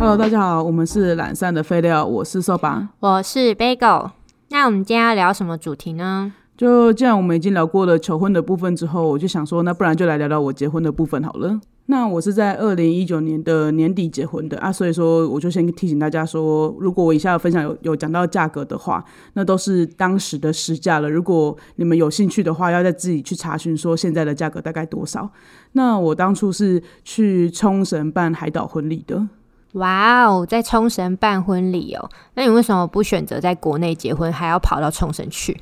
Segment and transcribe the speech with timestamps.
[0.00, 2.90] Hello，大家好，我们是懒散的废料，我是瘦吧。
[3.00, 4.12] 我是 Bagel。
[4.50, 6.32] 那我们今天要聊什么主题呢？
[6.56, 11.60] 就既然我们已经聊过了求婚的部分之后，我就想说，那不然就来聊聊我结婚的部分好了。
[11.86, 21.10] 那我是在二零一九年的年底结婚的啊，所以说我就先提醒大家说，如果我以下的分享有有讲到价格的话，那都是当时的实价了。
[21.10, 25.28] 如果你们有兴趣的话，要再自己去查询说现在的价格大概多少。
[25.72, 29.26] 那我当初是去冲绳办海岛婚礼的。
[29.74, 35.56] 哇哦，在冲绳办婚礼哦，那你为什么不选择在国内结婚，还要跑到冲绳去？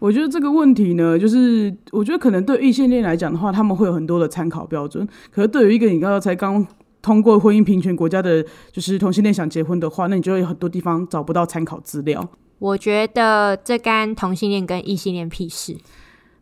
[0.00, 5.06] 我觉得这个问题呢，就是我觉得可能对异性恋来讲的话，他们会有很多的参考标准。
[5.30, 6.64] 可是对于一个你刚刚才刚
[7.00, 12.28] 通过婚姻平权国家的，就是同性恋想结婚的话，那你就会有很多地方找不到参考资料。
[12.58, 15.76] 我觉得这干同性恋跟异性恋屁事。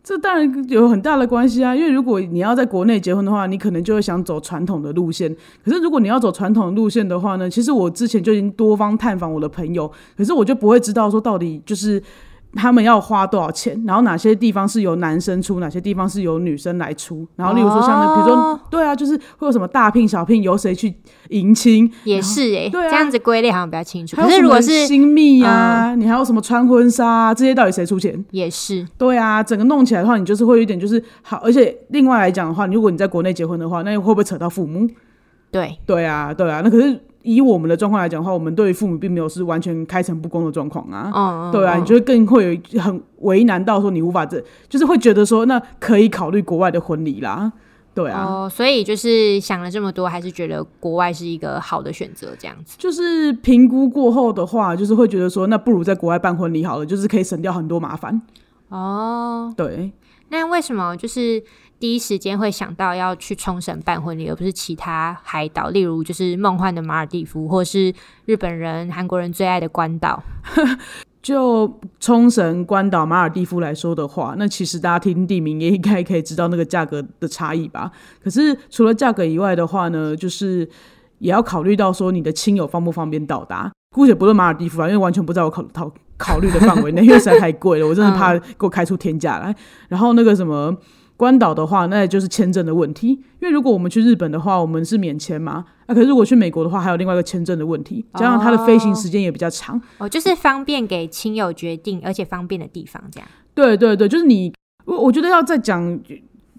[0.07, 5.35] 这当然有很大的关系啊，因为如果你要在国内结婚的话，你可能就会想走传统的路线。
[5.65, 12.01] 可是如果你要走传统路线的话呢，其实我之前就已经多方探访我的朋友，可是我就不会知道说到底就是。
[12.57, 13.81] 他们要花多少钱？
[13.87, 17.27] 然后哪些地方是由男生出，哪些地方是由女生来出？
[17.37, 20.93] 然后例如说像那，比如说，对啊，就是会有什么大聘小聘，由谁去
[21.29, 21.89] 迎亲？
[22.05, 24.17] 也是哎，对啊，这样子归类好像比较清楚。
[24.17, 28.25] 可是如果是新密啊，你还有什么穿婚纱这些，到底谁出钱？
[28.31, 34.89] 也是，对啊，整个弄起来的话，你就是会有一点就是好，而且另外来讲的话，如果你在国内结婚的话，那会不会扯到父母？
[35.51, 37.01] 对，对啊，对啊，那可是。
[37.27, 41.51] 以我们的状况来讲的话，我们对于父母并没有是完全开诚布公的状况啊。
[41.53, 47.53] 对啊，你就更会有很为难到说你无法这，就是会觉得说那可以考虑国外的婚礼啦。
[47.95, 52.77] 对啊，哦，所以就是想了这么多，还是觉得国外是一个好的选择，这样子。
[52.79, 58.21] 就是评估过后的话，就是会觉得说那不如在国外办婚礼好了，就是可以省掉很多麻烦。
[58.69, 59.93] 哦，对。
[60.29, 61.43] 那为什么就是
[61.79, 67.93] 第一时间会想到要去冲绳办婚礼，而不是其他海岛，例如就是梦幻的马尔蒂夫，或是
[68.25, 70.23] 日本人、韩国人最爱的关岛？
[71.23, 77.91] 就冲绳、关岛、马尔蒂夫来说的话，那其实大家听地名也应该可以知道那个价格的差异吧。
[78.23, 80.69] 可是除了价格以外的话呢，就是
[81.19, 83.73] 也要考虑到说你的亲友方不方便到达。
[83.93, 89.53] 姑且不论马尔蒂夫啊，因为完全不在我考考考虑的范围内， 因为实在太贵了，我真的怕给我开出天价来。
[89.89, 90.77] 然后那个什么
[91.17, 93.09] 关岛的话，那也就是签证的问题。
[93.09, 99.81] 因为如果我们去日本的话，我们是免签嘛，啊，可是如果去美国的话，还有另外一个签证的问题，加上它的飞行时间也比较长。
[99.99, 103.29] 哦，就是方便给亲友决定，而且方便的地方这样。
[103.55, 104.53] 对对对，就是你，
[104.85, 106.01] 我我觉得要再讲。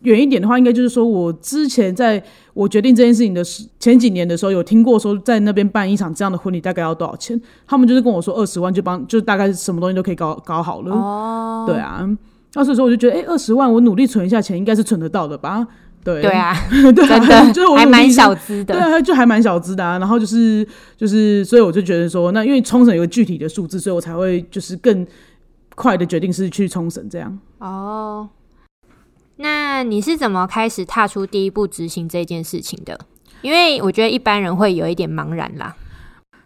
[0.03, 2.23] 远一点的话，应该就是说，我之前在
[2.53, 7.41] 我决定这件事情的时前几年的时候，有听过说在那边办一场这样的婚礼大概要多少钱？
[7.65, 10.93] 他们就是跟我说二十万就帮，就大概什么东西都可以搞搞好了。
[10.93, 12.07] 哦，对啊，
[12.53, 15.67] 那所以说我就觉得，哎，二十万我努力存一下钱，应该是存得到的吧？
[16.03, 16.55] 对，对啊，
[16.95, 19.99] 对啊， 就是我还蛮小资的，对啊，就还蛮小资的啊。
[19.99, 20.65] 然后就是
[20.95, 25.05] 就是，所以我就觉得说，那因为冲绳有个具体的数字，所以我才会就是更
[25.75, 27.37] 快的决定是去冲绳这样。
[27.59, 28.29] 哦。
[29.39, 32.99] 那你是怎么开始踏出第一步执行这件事情的？
[33.41, 35.75] 因为我觉得一般人会有一点茫然啦。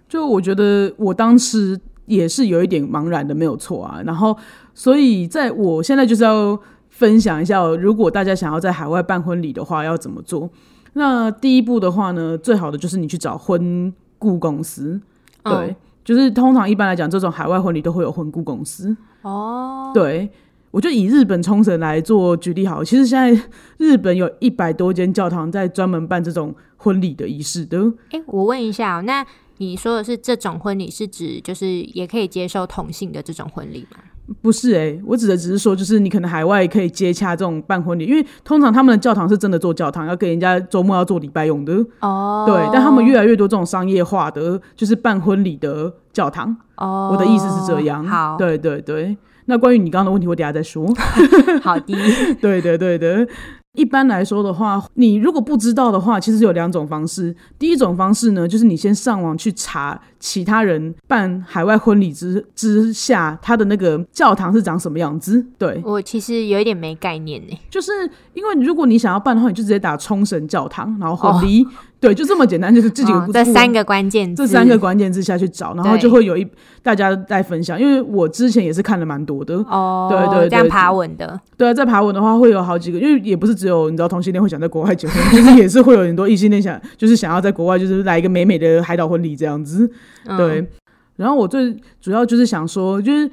[0.09, 4.01] 就我觉得我当时也是有一点茫然的，没有错啊。
[4.03, 4.38] 然后，
[4.73, 6.59] 所以在我现在就是要
[6.89, 10.49] 分享一下，如果大家想要在海外办婚礼的话，要怎么做？
[10.93, 14.99] 那第一步的话呢，最好的就是你去找婚顾公司。
[15.43, 18.95] 对，就是通常一般来讲，这种海外婚礼都会有婚顾公司。
[19.21, 20.29] 哦，对。
[20.71, 23.43] 我就以日本冲绳来做举例好，其实现在
[23.77, 27.77] 日本有一百多间教堂在专门办这种婚礼的仪式的。
[28.11, 29.25] 哎，我问一下，那
[29.57, 33.97] 你说的是这种婚礼是指就是也可以接受同性的这种婚礼吗？
[34.41, 41.85] 不是哎，我指的只是说，就是你可能海外可以接洽这种办婚礼，因为通常他们的教堂是真的做教堂，要给人家周末要做礼拜用的。
[41.99, 46.55] 哦，对，但他们越来越多这种商业化的，就是办婚礼的教堂。
[46.77, 48.05] 哦，我的意思是这样。
[48.05, 49.17] 好，对对对。
[49.45, 50.88] 那关于你刚刚的问题，我等下再说。
[51.61, 51.93] 好的，
[52.39, 53.27] 对 对，对的。
[53.73, 57.33] 一般来说的话，你如果不知道的话，其实有两种方式。
[57.57, 65.45] 第一种方式呢，就是你先上网去查其他人办海外婚礼之之下，他的那个教堂是长什么样子。
[65.57, 67.91] 对我其实有一点没概念呢，就是
[68.33, 71.68] 因为如果你想要办的话，你就直接打冲绳教堂，然后婚礼。
[72.00, 76.47] 对，就这么简单，就是这几个这三个关键字，这三个关键字下去找，然后就会有一
[76.81, 77.79] 大家在分享。
[77.79, 89.88] 因为我之前也是看了蛮多的哦，对对，这样爬文的，对啊，在爬文的话会有好几个，因为也不是只有你知道同性恋会想在国外结婚，就是也是会有很多异性恋想，就是想要在国外就是来一个美美的海岛婚礼这样子。
[90.25, 90.68] 对，
[91.15, 93.29] 然后我最主要就是想说，就是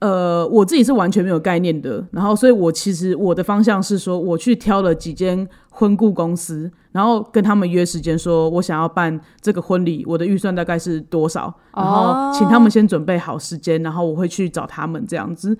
[0.00, 15.56] 呃，我自己是完全没有概念的，然后所以我其实我的方向是说，我去挑了几间婚顾公司，然后跟他们约时间，说我想要办这个婚礼，我的预算大概是多少，然后请他们先准备好时间，然后我会去找他们这样子。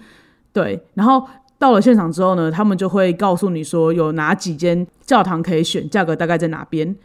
[0.52, 1.22] 对，然后
[1.58, 6.96] 到了现场之后呢，他们就会告诉你说有哪几间教堂可以选，价格大概在哪边。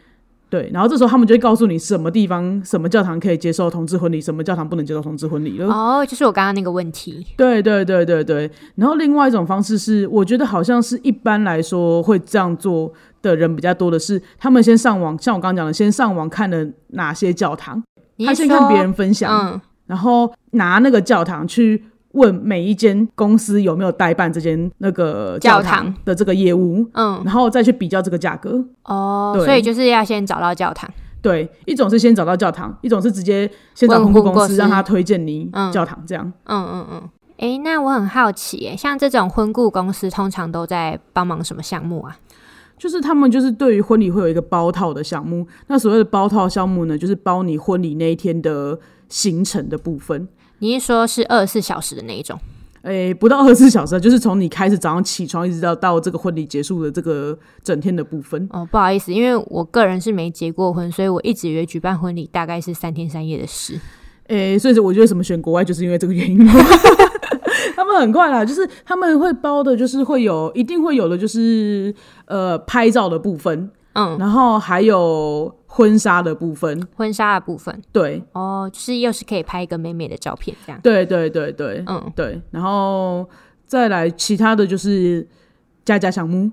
[0.48, 5.66] 对，然后这时候他们就会告诉你什么地方、什么教堂可以接受同志婚礼，什么教堂不能接受同志婚礼了。
[5.66, 7.26] 哦，就是我刚刚那个问题。
[7.36, 8.50] 对对对对对。
[8.76, 17.82] 然后另外一种方式是，我觉得好像是一般来说会这样做的人比较多的是，他们先上网，像我刚刚讲的，先上网看了哪些教堂，
[18.24, 21.84] 他先看别人分享，然后拿那个教堂去。
[22.16, 28.64] 问每一间公司有没有代办这间那个教堂的这个业务，嗯，然后再去比较这个价格。
[28.84, 30.90] 哦，所以就是要先找到教堂。
[31.22, 36.32] 对，一种是先找到教堂，一种是直接先找婚顾公司让他推荐你教堂，这样。
[36.44, 37.02] 嗯嗯嗯。
[37.38, 42.16] 哎，那我很好奇，哎，像这种婚顾公司通常都在帮忙什么项目啊？
[42.78, 45.46] 就是他们就是对于婚礼会有一个包套的项目。
[45.66, 48.78] 那所谓的包套项目呢，就是包你婚礼那一天的
[49.08, 50.28] 行程的部分。
[50.58, 52.38] 你是说是二十四小时的那一种？
[52.82, 58.48] 诶，不到二十四小时，就是从你开始早上起床，一直到到这个婚礼结束的这个整天的部分。
[58.52, 63.80] 哦，不好意思，因为我个人是没结过婚，所以我一直以为举办婚礼大概是三天三夜的事。
[64.28, 66.38] 诶，所以我觉得什么选国外，就是因为这个原因。
[67.74, 71.92] 他们很快啦，就是他们会包的，就是会有一定会有的，就是
[72.26, 75.52] 呃拍照的部分，嗯，然后还有。
[75.68, 83.28] 婚纱的部分，婚纱的部分，对，哦，就是又是可以拍一个美美的照片，这样，对对对对，嗯，对，然后
[83.66, 85.28] 再来其他的就是
[85.84, 86.50] 加加项目，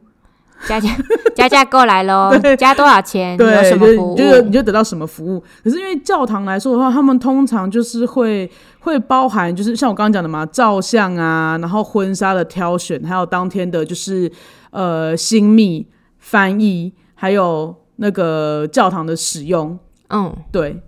[0.68, 0.90] 加价
[1.34, 3.38] 加价过来喽， 加多少钱？
[3.38, 4.18] 对，什么服务？
[4.18, 5.42] 就你就得到什么服务？
[5.63, 14.30] 可是因为教堂来说的话，他们通常就是会会包含，就是像我刚刚讲的嘛，照相啊，然后婚纱的挑选，还有当天的就是
[14.72, 15.88] 呃新密
[16.19, 16.92] 翻译，
[17.23, 17.73] 还有。
[17.97, 19.77] 那个教堂的使用，
[20.09, 20.81] 嗯，对，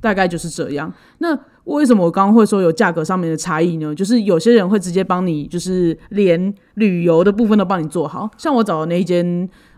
[0.00, 0.90] 大概就是这样。
[1.18, 3.92] 那为什么我刚刚会说有价格上面的差异呢？
[3.92, 8.30] 就是有些人会直接帮你，就是连旅游的部分都帮你做好。
[8.38, 9.26] 像我找的那一间，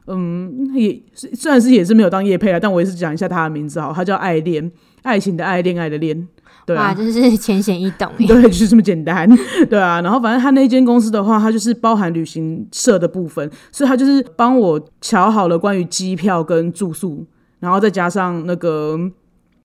[0.06, 4.70] 嗯，也虽然是也是没有当叶配啊，但我也是讲一下他的名字好，他叫爱恋，
[5.02, 6.28] 爱情的爱，恋爱的恋。
[6.74, 9.28] 哇，真是 浅显易懂， 对，就是这么简单，
[9.70, 10.00] 对啊。
[10.00, 17.24] 然后反正他那间公司的话，它就是包含旅行社的部分，所以他就是帮我瞧好了关于机票跟住宿，
[17.60, 18.98] 然后再加上那个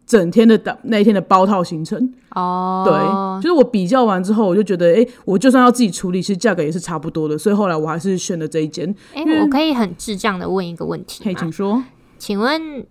[0.06, 2.14] 整天的那一天的包套行程。
[2.36, 8.94] 哦，对，就是我比较完之后，我就觉得，哎，我就算要自己处理，其实价格也是差不多的，所以后来我还是选了这一间。
[9.14, 11.84] 哎，我可以很智障的问一个问题可以，请说，
[12.18, 12.86] 请问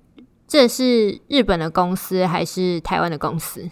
[0.47, 3.67] 这是日本的公司还是台湾的公司？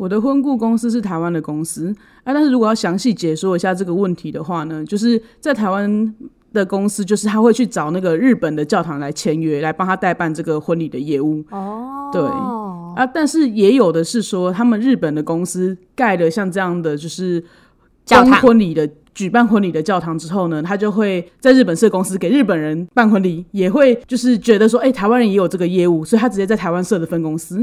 [0.00, 1.94] 我的婚顾公司是台湾的公司，
[2.24, 6.14] 啊，但是如果要详细解说一下这个问题的话呢，就是在台湾
[6.54, 11.44] 的公司，就是他会去找那个日本的教堂来签约，来帮他代办这个婚礼的业务。
[11.50, 12.22] 哦，对，
[12.96, 17.44] 啊，但是也有的是说，他们日本的公司盖了像这样的就是
[18.06, 27.62] 教堂婚礼的举办婚礼的教堂之后呢，他就会在日本设公司给日本人办婚礼，也会就是觉得说，哎，台湾人也有这个业务，所以他直接在台湾设的分公司。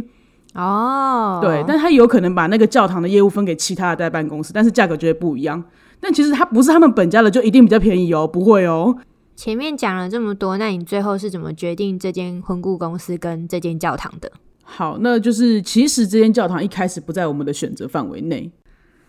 [0.57, 5.63] 哦，对，但他有可能把那个教堂的业务分给其他的代办公司，但是价格绝对不一样。
[5.99, 8.97] 但其实他不是他们本家的，就一定比较便宜哦，不会哦。
[9.35, 14.31] 前面讲了这么多，那你最后是怎么决定这间婚顾公司跟这间教堂的？
[14.63, 18.51] 好，那就是其实这间教堂一开始不在我们的选择范围内。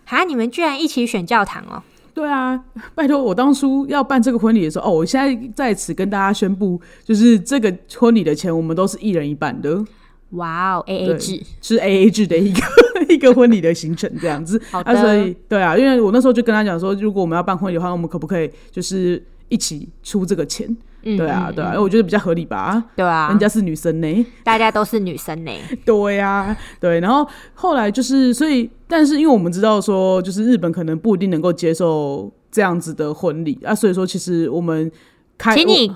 [0.04, 1.82] 哈，你们居然一起选教堂哦？
[2.14, 2.62] 对啊，
[2.94, 9.84] 拜托，我当初要办这个婚礼的时候，哦，我现在在此跟大家宣布，就是这个婚礼的钱，我们都是一人一半的。
[10.30, 12.60] 哇哦，A A 制是 A A 制的一个
[13.08, 20.76] 一个婚礼的行程这样子，啊，所以对啊，因为我那时候就跟他讲说，如果我们要办婚礼的话，我们可不可以就是一起出这个钱？
[21.02, 22.84] 对啊，对啊，因为我觉得比较合理吧。
[22.94, 25.52] 对啊，人家是女生呢，大家都是女生呢。
[25.86, 27.00] 对呀，对。
[27.00, 34.90] 然后后来就是，所以，但是因为我们知道说，就是日本可能不一定能够接受这样子的婚礼啊，所以说其实我们
[35.38, 35.90] 开，请你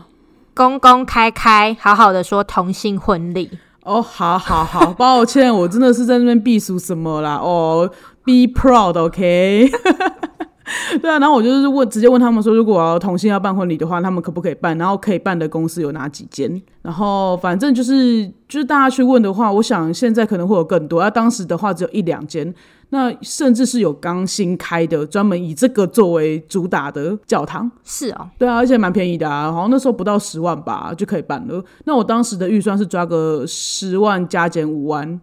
[0.54, 3.50] 公公开开好好的说同性婚礼。
[3.84, 7.36] 哦，好好好， 抱歉，我真的是在那边避暑什么啦？
[7.36, 7.90] 哦
[8.24, 9.68] ，be proud，OK？
[11.02, 14.78] 对啊，然后我就是问，直接问他们说，如果我要同性要办婚礼的话，他们可不可以办？
[14.78, 16.62] 然后可以办的公司有哪几间？
[16.82, 22.54] 然后反正就是就是大家去问的话，我想现在可能会有更多，而当时的话只有一两间。
[22.94, 27.70] 那甚至是有刚新开的，专门以这个作为主打的教堂。
[27.82, 31.64] 是哦，对啊，而且蛮便宜的啊，好像那时候不到十万吧就可以办了。
[31.86, 35.18] 那我当时的预算是抓个十万加减五万。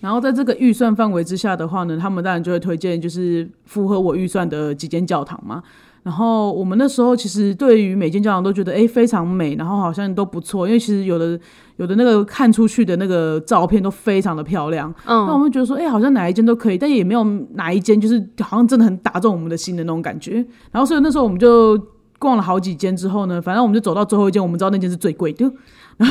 [0.00, 5.62] 然后在这个预算范围之下的话呢，他们当然就会推荐就是符合我预算的几间教堂嘛。
[6.04, 11.40] 然后我们那时候其实对于每间教堂都觉得哎非常美，然后好像都不错，因为其实有的
[11.76, 14.88] 有的那个看出去的那个照片都非常的漂亮。
[15.06, 20.44] 嗯那我嗯，们觉得说，哎、好像哪一间都可以，但也没有哪一间就是好像真的很打中我们的心的那种感觉。
[20.70, 21.80] 然后所以那时候我们就
[22.18, 25.50] 逛了好几间之后呢，反正我们就走到最后一间，我们知道那间是最贵的，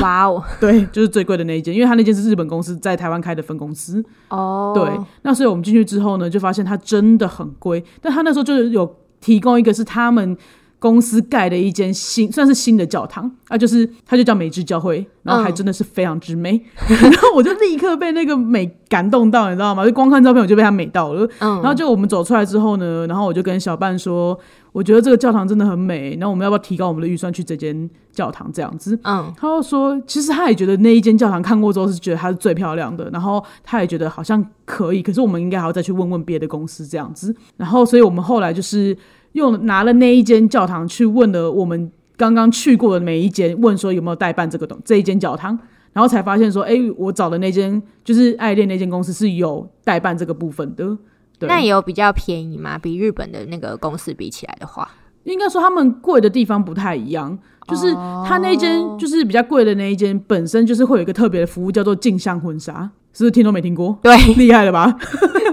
[0.02, 4.04] 哇哦， 对，就是最贵的那一间，因为它那间是日本公司在台湾开的分公司。
[4.28, 4.90] 哦，对，
[5.22, 8.84] 那所以我们进去之后呢，就发现它真的很贵，但他那时候就是有
[9.24, 10.36] 提供一个是他们
[10.78, 19.86] 公司盖的一间新算是新的教堂啊，就是它就叫美智教会，然后还嗯真的是非常之美， 然后我就立刻被那个美感动到，你知道吗？
[19.86, 21.26] 就光看照片我就被它美到了。
[21.38, 24.38] 嗯，然后就我们走出来之后呢，然后我就跟小伴说，
[24.72, 28.98] 我觉得这个教堂真的很美，然后我们要不要提高我们的预算去这间教堂这样子？
[29.02, 37.34] 嗯，他就说，其实他也觉得那一间教堂看过之后是觉得它是最漂亮的，然后他也觉得好像可以，可是我们应该还要再去问问别的公司这样子。
[37.56, 38.96] 然后，所以我们后来就是
[39.32, 45.58] 用拿了那一间教堂去问了我们刚刚去过的每一间，问说有没有代办这个东这一间教堂，
[45.92, 50.96] 然后才发现说，哎，我找的那间就是爱恋那间公司是有代办这个部分的。
[51.36, 52.78] 对，那也有比较便宜吗？
[52.78, 54.88] 比日本的那个公司比起来的话，
[55.24, 57.92] 应该说他们贵的地方不太一样，就是
[58.26, 63.98] 他那间就是比较贵的那一间，本身就是会有一个特别的服务，叫做镜像婚纱，是不是听都没听过？
[64.02, 64.96] 对， 厉害了吧？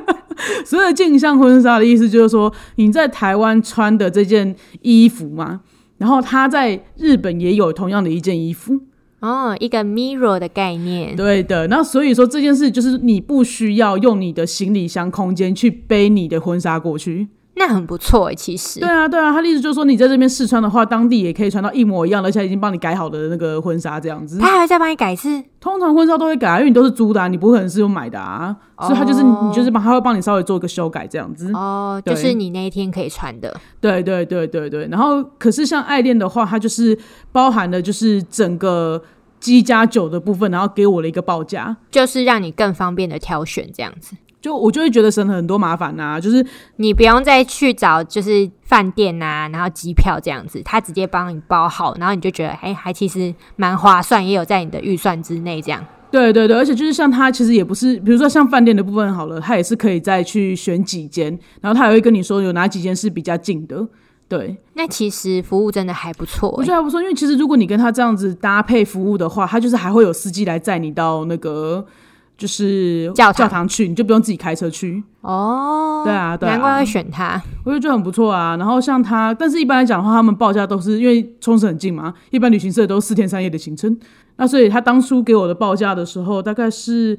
[0.65, 5.61] 所谓的镜像婚纱的意思就是说，你在台湾穿的这件衣服嘛，
[5.97, 8.79] 然后他在日本也有同样的一件衣服，
[9.19, 11.67] 哦，一个 mirror 的概念，对的。
[11.67, 17.27] 那所以说这件事就是你不需要用你的行李箱空间去背你的婚纱过去，
[17.61, 24.39] 那很不错诶，其实对，啊，对啊，他的意思就是说，你在这边试穿的话，当地也可以穿到一模一样的，而且已经帮你改好的那个婚纱这样子。
[24.39, 31.51] 他还会再帮你改一次，通常婚纱都会改啊，因为你都是租的、啊，你不可能是用买的啊，所以他就是你就是帮他会帮你稍微做一个修改这样子。
[31.53, 34.87] 哦，对就是你那一天可以穿的，对对对对对。
[34.87, 36.97] 然后可是像爱恋的话，它就是
[37.31, 38.99] 包含了就是整个
[39.39, 41.77] 机加酒的部分，然后给我了一个报价。
[41.91, 44.15] 就是让你更方便的挑选这样子。
[44.41, 46.45] 就我就会觉得省了很多麻烦呐、就是
[46.77, 55.85] 你不用再去找就是饭店呐、然后机票这样子，他直接帮你包好，然后你就觉得哎、还其实蛮划算，也有在你的预算之内这样。
[56.09, 63.87] 对对对，而且就是像他其实也不是，比如说像饭店的部分好了，他也是可以再去选几间，然后他也会跟你说有哪几间是比较近的。
[64.27, 71.85] 对，那其实服务真的还不错、欸我觉得还不错，因为其实如果你跟他这样子搭配服务的话，他就是还会有司机来载你到那个
[72.41, 75.03] 就是教堂教堂去，你就不用自己开车去。
[75.21, 77.39] 哦，对啊，对啊，难怪会选他。
[77.63, 78.57] 我就觉得很不错啊。
[78.57, 83.95] 然后像他，但是一般来讲的话，他们报价都是因为冲绳很近嘛，一般旅行社都是四天三夜的行程。
[84.37, 87.15] 那所以他当初给我的报价的时候，大概是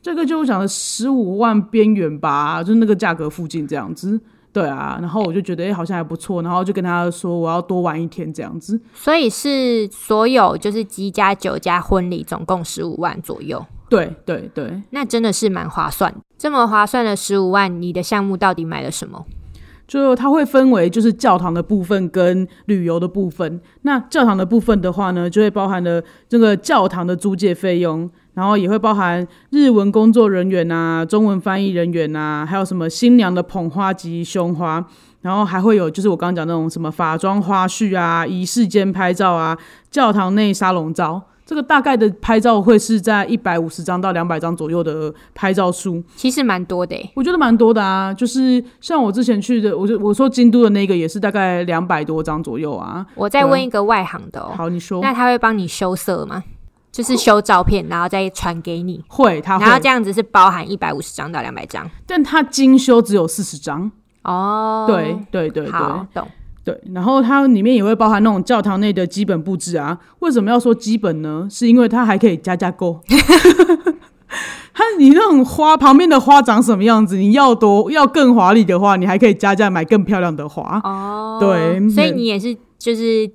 [0.00, 4.20] 这个就我讲的十五万边缘吧，就是那个价格附近这样子。
[4.52, 8.78] 对啊，然后我就觉得哎、诶好像还不错，然后就跟他说我要多玩一天这样子。
[8.92, 13.64] 所以是所有就是机加酒加婚礼，总共十五万左右，
[13.96, 16.14] 对对对，那真的是蛮划算。
[16.38, 19.24] 这么划算的十五万，你的项目到底买了什么？
[19.86, 23.60] 就它会分为就是教堂的部分跟旅游的部分。
[23.82, 34.86] 那教堂的部分的话呢，就会包含了这个教堂的租借费用，然后也会包含日文工作人员啊、中文翻译人员啊，还有什么新娘的捧花及胸花。
[35.20, 39.56] 然后还会有，就是我刚刚讲那种什么法妆花絮啊、仪式间拍照啊、
[39.88, 41.22] 教堂内沙龙照，
[41.52, 46.02] 这个大概的拍照会是在一百五十张到两百张左右的拍照数。
[46.16, 46.96] 其实蛮多的。
[46.96, 53.04] 欸我觉得蛮多的啊，就是像我之前去的，我就我说京都的那个也是大概两百多张左右啊。
[53.14, 56.42] 我再问一个外行的哦，好，你说那他会帮你修色吗？
[56.90, 61.86] 就是修照片，然后再传给你，会，他会，然后这样子是包含一百五十张到两百张。
[62.06, 63.92] 但他精修只有四十张。
[64.22, 66.28] 哦，对对对好对懂。
[66.64, 69.98] 对，然后它里面也会包含那种教堂内的基本布置啊。
[70.20, 71.48] 为什么要说基本呢？
[71.50, 73.00] 是因为它还可以加加购。
[74.74, 77.16] 它你那种花旁边的花长什么样子？
[77.16, 80.80] 你要多要更华丽的话，你还可以加价买更漂亮的花。
[80.84, 83.30] 哦，对所以你也是就是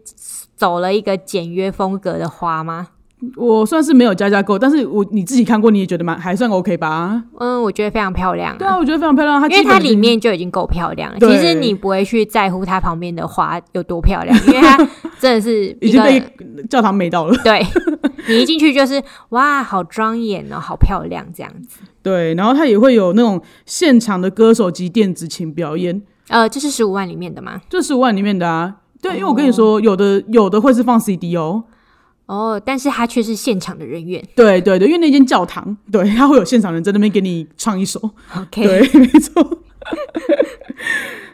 [0.55, 2.87] 走了一个简约风格的花吗？
[3.35, 7.23] 我算是没有加价购，但是我你自己看过，你也觉得蛮还算 OK 吧？
[7.39, 9.41] 嗯，我觉得非常漂亮、对啊，我觉得非常漂亮。
[9.41, 11.19] 它因为它里面就已经够漂亮了。
[11.19, 14.77] 其实你不会去在乎它旁边的花有多漂亮，因为它
[15.19, 16.21] 真的是已经被
[16.69, 17.35] 教堂美到了。
[17.43, 17.65] 对
[18.27, 21.79] 你一进去就是哇，好庄严哦，好漂亮这样子。
[22.03, 27.61] 对，然后它也会有那种现场的歌手及电子琴表演，呃，这是十五万里面的吗？
[27.67, 28.75] 这十五万里面的啊。
[29.01, 31.63] 对，因为我跟你说，有的有的会是放 CD 哦。
[32.27, 34.23] 哦，但是他却是现场的人员。
[34.35, 37.99] 对对对，因为那间教堂，对，他会有现场人在那边给你唱一首。
[38.35, 39.59] OK，对，没错。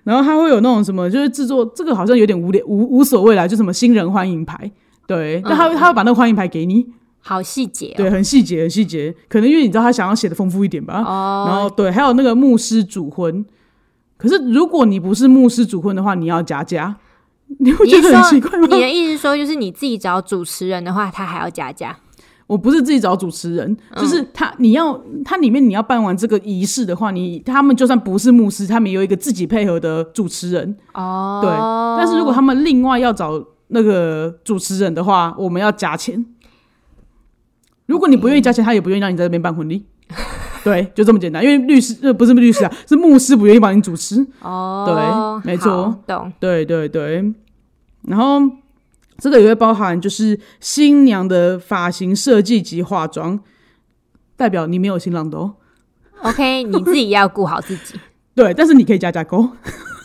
[0.04, 4.72] 然后他会有那种什么，就是制作这个好像有点无聊无无所谓啦，就什么新人欢迎牌，
[5.08, 6.86] 对，但他会他会把那个欢迎牌给你，
[7.22, 7.98] 好细节哦。
[7.98, 11.02] 对，很细节很细节，可能因为你知道他想要写的丰富一点吧。
[11.02, 13.46] 哦，然后对，还有那个牧师主婚，
[14.18, 16.98] 可是如果你不是牧师主婚的话，你要加价，
[17.60, 18.68] 你会觉得很奇怪吗？
[18.70, 21.98] 你的意思是说，就是你自己找主持人的话，他还要加价？
[22.46, 31.50] 我不是自己找主持人，就是他，你要他里面你要办完这个仪式的话，你他们就算不是牧师，他们也有一个自己配合的主持人，哦，对。
[31.98, 36.26] 但是如果他们另外要找那个主持人的话，我们要加钱。
[37.86, 39.86] 如果你不愿意加钱，他也不愿意让你在这边办婚礼。
[40.64, 41.44] 对，就这么简单。
[41.44, 44.26] 因为律师呃不是律师啊， 是牧师不愿意帮你主持。
[44.42, 46.32] 哦，对没错，懂。
[46.40, 47.34] 对对对，
[48.04, 48.42] 然后
[49.18, 53.40] 这个也会包含就是新娘的发型设计及化妆，
[54.38, 55.56] 代表你没有新郎的哦。
[56.22, 58.00] OK，你自己要顾好自己。
[58.34, 59.50] 对，但是你可以加价购。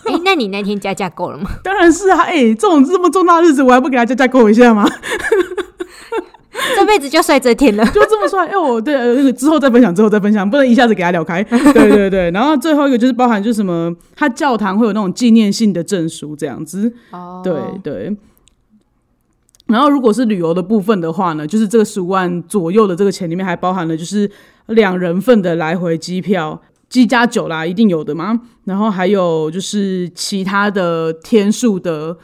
[0.04, 1.50] 哎、那你那天加价够了吗？
[1.62, 4.88] 当然是啊，哎、这种这么重大的日子，我还不给他加价购一下吗？
[6.76, 7.84] 这辈子就帅这天了。
[7.92, 11.42] 就这么帅，哎、我对呃那个之后再分享，之后再分享，不能一下子给他聊开。
[11.72, 16.92] 对对对，然后最后一个就是包含就是什么，他教堂会有那种纪念性的证书这样子。
[17.10, 18.16] 哦，对对。
[19.66, 24.30] 然后，如果是旅游的部分的话呢，就是这个十五万左右的这个钱里面还包含了就是
[24.68, 28.40] 两人份的来回机票，机加酒啦，一定有的嘛。
[28.64, 32.16] 然后还有就是其他的天数的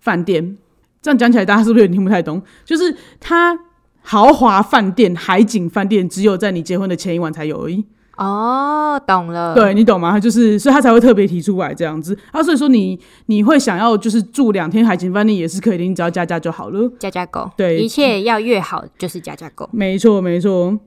[0.00, 0.58] 饭店。
[1.02, 2.40] 这样讲起来，大家是不是有点听不太懂？
[2.64, 3.58] 就是它
[4.00, 7.84] 豪华饭店、海景饭店，只有在你结婚的前一晚才有而已。
[8.16, 9.54] 哦，懂了。
[9.54, 10.12] 对你懂吗？
[10.12, 12.42] 他就是，所以他才会特别提出来这样子啊。
[12.42, 16.92] 所以说你你会想要就是住两天海景饭店也是可以的，你只要加价就好了。
[16.98, 19.68] 加价购，对一切要越好就是加价购。
[19.72, 20.78] 没错，没错。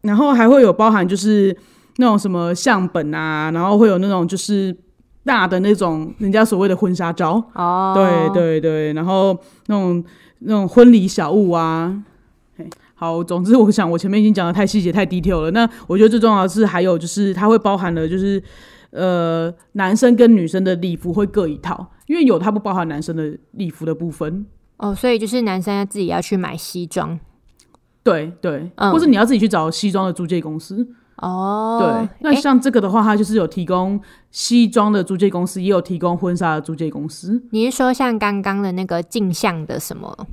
[0.00, 1.54] 然后还会有包含就是
[1.98, 4.74] 那种什么相本啊，然后会有那种就是
[5.24, 10.04] 大的那种人家所谓的婚纱照，哦，对对对，然后那种
[10.40, 12.02] 那种婚礼小物啊。
[12.56, 15.50] 嘿好，总之我想我前面已经讲的太细节太 detail 了。
[15.52, 18.42] 那我觉得最重要的是还有就是它会包含了就是
[18.90, 24.44] 呃男生跟女生的礼服会各一套，因为有它不包含男生的礼服的部分。
[24.76, 27.18] 哦，所以就是男生要自己要去买西装。
[28.02, 30.86] 对对，嗯或是你要自己去找西装的租借公司。
[31.20, 37.42] 哦，对，那像这个的话，它就是有提供西装的租借公司，也有提供婚纱的租借公司。
[37.50, 40.26] 你是说像刚刚的那个镜像的什么？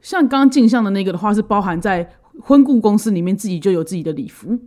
[0.00, 2.10] 像刚刚镜像的那个的话，是包含在
[2.42, 4.58] 婚顾公司里面自己就有自己的礼服。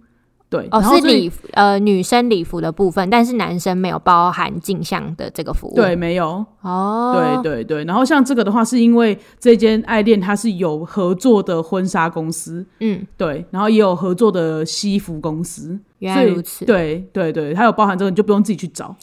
[0.53, 5.73] 对，哦，是礼服呃女生礼服的部分，但是男生没有包含镜像的这个服务。
[5.73, 7.83] 对，没有，哦，对对对。
[7.85, 16.63] 然后像这个的话，是因为这间爱恋它是有合作的婚纱公司，嗯，对，然后也有合作的西服公司，原来如此。
[16.65, 18.95] 对对对，它有包含这个，你就不用自己去找。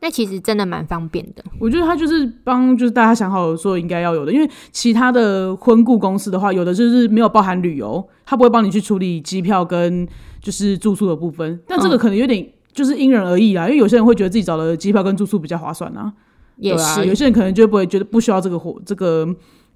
[0.00, 1.42] 那其实真的蛮方便的。
[1.58, 10.06] 我觉得他就是帮，就是大家想好说应该要有的，因为其他的婚顾公司的话，有的就是没有包含旅游，他不会帮你去处理机票跟
[10.44, 16.12] 就是住宿的部分，但这个可能有点就是因人而异啦，因为有些人会觉得自己找的机票跟住宿比较划算啊，
[16.58, 19.26] 也是，有些人可能就不会觉得不需要这个活这个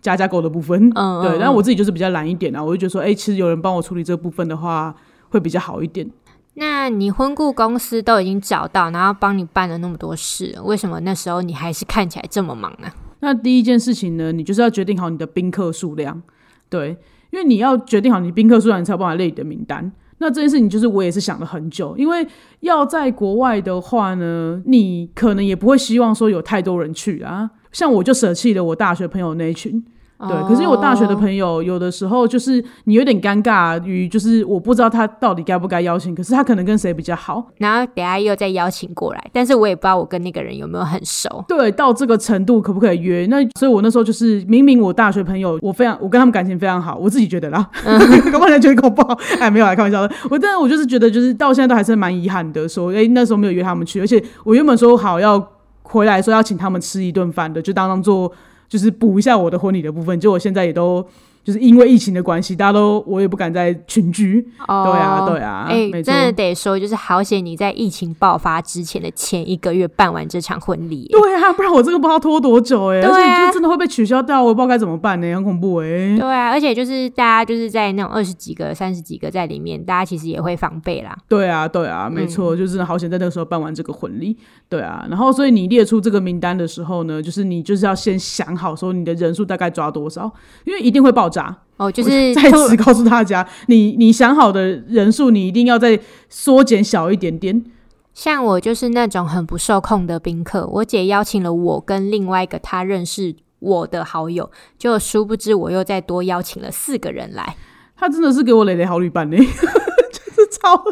[0.02, 4.94] 加加购的部分，对，嗯对但我自己就是比较懒一点啊，我就觉得说，哎、其实有人帮我处理这个部分的话，
[5.30, 6.06] 会比较好一点。
[6.54, 12.92] 那你婚顾公司都已经找到，然后帮你办了那么多事，为什么那时候你还是看起来这么忙啊？
[13.20, 16.20] 那第一件事情呢，你就是要决定好你的宾客数量，
[16.68, 16.96] 对，
[17.30, 19.92] 因为你要决定好你宾客数量，你才有办法列你的名单。
[20.18, 22.26] 那这件事情就是我也是想了很久，因为
[22.60, 27.50] 要在国外的话呢，你可能也不会希望说有太多人去啊。
[27.70, 29.84] 像我就舍弃了我大学朋友那一群，
[30.20, 41.44] 对，可是我大学的朋友有的时候就是你有点尴尬于，就是我不知道他到底该不该邀请，可是他可能跟谁比较好，然后等下又再邀请过来，但是我也不知道我跟那个人有没有很熟。
[41.46, 43.26] 对，到这个程度可不可以约？
[43.26, 47.70] 那所以，我那时候就是明明我大学朋友，我非常我跟他们感情非常好，我自己觉得啦，
[48.32, 50.14] 搞不好人家觉得跟我不好，哎，没有来开玩笑的。
[50.28, 55.40] 我但是我就是觉得，就是到现在都还是蛮遗憾的，说哎、那时候没有约他们去，而且我原本说好要
[55.82, 58.30] 回来说要请他们吃一顿饭的，就当当做
[58.68, 61.06] 就是补一下我的婚礼的部分，就我现在也都
[61.42, 64.46] 就是因为疫情的关系，大家都我也不敢再群居。
[64.66, 66.18] 哦，对啊，对啊，哎、真。
[66.18, 71.08] 的得说，就是好险你在疫情爆发之前的前一个月办完这场婚礼耶。
[71.12, 75.86] 对啊，不然我这个不知道拖多久哎、而且就真的会被取消掉，我也不知道该怎么办呢、很恐怖哎、
[76.18, 81.16] 对啊，而且就是大家就是在那种二十几个、三十几个在里面，大家其实也会防备啦。
[81.28, 84.36] 对啊，对啊，没错，就是好险在那个时候办完这个婚礼。
[84.68, 90.30] 对啊，然后所以你列出这个名单的时候呢，就是你就是要先想好说你的人数大概抓多少，
[90.64, 91.56] 因为一定会爆炸。
[91.76, 97.64] 哦，就是再突次告诉大家，你你想好的人数，你一定要再缩减小一点点。
[98.12, 107.54] 像我就是那种很不受控的宾客，我姐邀请了我跟另外一个她认识我的好友，就殊不知我又再多邀请了四个人来。
[107.96, 110.84] 他真的是给我磊磊好旅伴呢、 就是超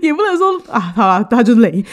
[0.00, 1.84] 也不能说啊，好了，他就是雷。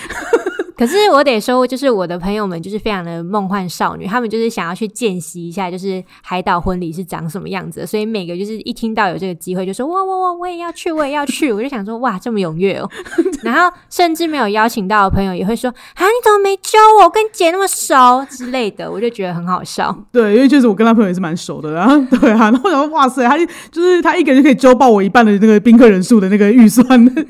[0.79, 11.51] 可是我得说，就是我的朋友们就是非常的梦幻少女，他们就是想要去见习一下，就是海岛婚礼是长什么样子的，所以每个就是一听到有这个机会，就说哇哇哇，我也要去，我也要去。
[11.51, 12.89] 我就想说 哇，这么踊跃哦。
[13.43, 17.03] 然后甚至没有邀请到的朋友也会说啊，你怎么没揪我？
[17.03, 19.93] 我跟姐那么熟之类的，我就觉得很好笑。
[20.13, 23.37] 对，因为确实我跟他朋友也是蛮熟的然后，对啊，然后我想说，哇塞，他
[23.71, 27.25] 就是他一个人就可以揪爆我一半的那个宾客人数的那个预算，对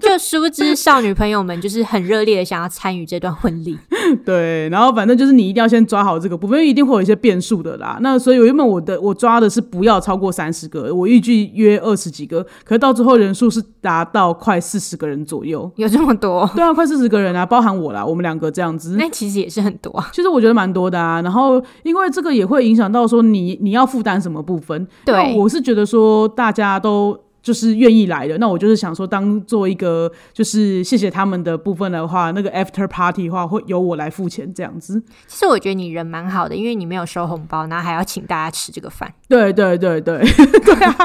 [0.00, 3.78] 就殊不知少女朋友们就是很热烈的想要参与这段婚礼。
[4.26, 7.98] 对，然后反正就是你一定要先抓好这个部分，因为一定会有一些变数的啦。
[8.00, 15.70] 那所以原本我的我抓的是不要超过三十个，我预计约二十几个，可是到最后人数是达到快四十个人左右。
[15.76, 18.96] 有这么多，对啊，快四十个人啊，包含我啦，我们两个这样子。
[18.98, 20.10] 那其实也是很多啊。
[20.12, 24.86] 其实我觉得蛮多的啊，然后因为这个也会影响到说你你要负担什么部分。
[25.04, 34.98] 对我是觉得说大家都就是愿意来的，那我就是想说当做一个就是谢谢他们的部分的话，那个 after party 的话会由我来付钱这样子。
[35.26, 39.12] 其实我觉得你人蛮好的，因为你没有收红包，然后还要请大家吃这个饭。
[39.28, 40.18] 对对对对
[40.64, 40.96] 对啊，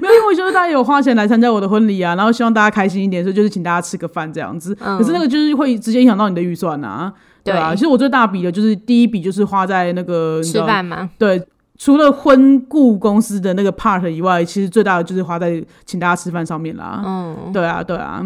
[0.00, 4.76] 没有，因为我觉得大家有花钱来参加我的婚礼啊，然后希望大家开心一点，所以就是请大家吃个饭这样子。
[4.80, 7.74] 嗯可是那个就是会直接影响到你的预算啊，对啊。
[7.74, 11.10] 其实我最大笔的就是第一笔就是花在那个吃饭嘛？
[11.18, 11.42] 对，
[11.78, 17.00] 除了婚顾公司的那个 part 以外，其实最大的就是花在请大家吃饭上面啦。
[17.06, 18.20] 嗯，对啊，对啊，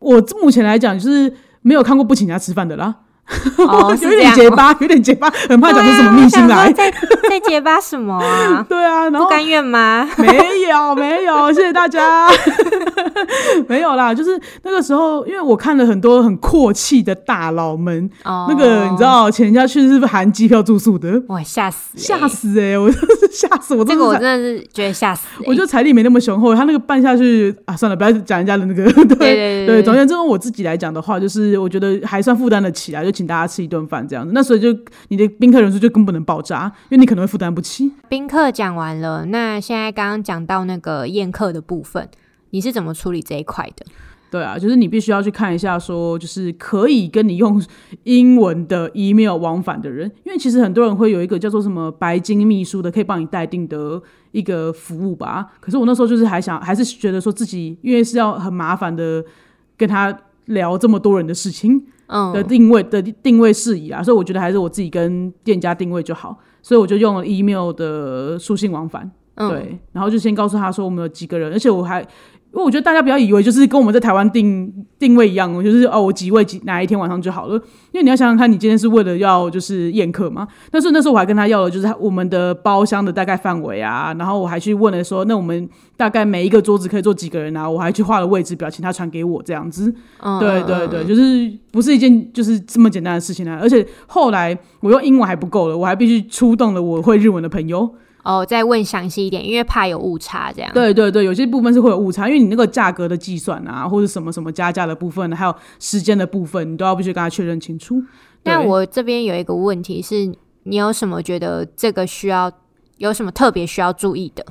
[0.00, 1.32] 我目前来讲就是
[1.62, 2.92] 没有看过不请人家吃饭的啦，
[3.58, 4.10] 哦， 有。
[4.18, 6.72] 点结巴，有点结巴，很怕讲出什么秘辛来。
[6.72, 6.90] 在
[7.28, 8.64] 在结巴什么啊？
[8.68, 10.08] 对啊，然后不甘愿吗？
[10.18, 10.36] 没
[10.68, 12.28] 有没有，谢谢大家。
[13.68, 21.20] 没有啦，就是那个时候，因为我看了很多很阔气的大佬们，哦，那个你知，道请人家去是不是含机票住宿的？
[21.28, 22.02] 哇，吓死欸！
[22.18, 23.84] 吓死哎、我真是吓死我！
[23.84, 25.44] 这个我真的是觉得吓死欸。
[25.46, 28.84] 我觉得财力没那么雄厚，他那个办下去啊，算了，不要讲人家的那个。
[28.92, 34.32] 对对对对，总而言之，我自己来讲的话，就是我觉得还算负担得起来，就请大家吃一顿饭这样子。
[34.32, 34.68] 那所以就
[35.08, 37.90] 你的宾客人数就更不能爆炸，因为你可能会负担不起。
[38.08, 42.08] 宾客讲完了，那现在刚刚讲到那个宴客的部分，
[42.50, 43.84] 你是怎么处理这一块的？
[44.30, 47.62] 对啊，就是你必须要去看一下，说就是可以跟你用
[48.02, 54.00] 英文的 email 往返的人，因为其实很多人会有一个叫做什么白金秘书的，可以帮你待定的
[54.32, 55.52] 一个服务吧。
[55.60, 59.24] 可是我那时候就是还想，还是觉得说自己因为是要很麻烦的
[59.78, 60.14] 跟他
[60.48, 72.06] 聊这么多人的事情，嗯，的定位的定位事宜啊，所以我觉得还是我自己跟店家定位就好，所以我就用了 email 的书信往返，嗯对，然后就先告诉他说我们有几个人，而且我还。
[72.50, 77.54] 因为我觉得大家不要以为就是跟我们在台湾定定位一样，我就是哦，我几位几哪一天晚上就好了。
[77.92, 80.48] 因为你要想想看，你今天是为了要就是宴客嘛。
[80.70, 87.68] 但是那时候我还跟他要了，就是我们的包厢的大概范围啊，然后我还去问了说，那我们大概每一个桌子可以坐几个人啊？
[87.68, 89.94] 我还去画了位置表，请他传给我这样子。
[90.20, 93.58] 嗯对对对，，就是不是一件就是这么简单的事情啊！
[93.60, 97.94] 而且后来我用英文还不够了，我还必须出动了我会日文的朋友。
[98.28, 100.70] 哦，再问详细一点，因为怕有误差，这样。
[100.74, 107.98] 对对对，有些部分是会有误差，因为你那个价格的计算啊，或者什么什么加价的部分，还有时间的部分，你都要必须跟他确认清楚。
[108.42, 110.30] 对那我这边有一个问题是，
[110.64, 112.52] 你有什么觉得这个需要
[112.98, 114.44] 有什么特别需要注意的？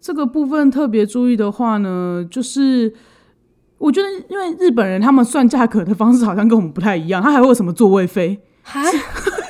[0.00, 2.94] 这个部分特别注意的话呢，就是
[3.78, 8.40] 我觉得，因为日本人他们算价格的方式好像跟我们不太一样，他还会有什么座位费？
[8.62, 8.80] 哈，